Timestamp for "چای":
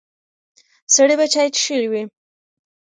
1.33-1.47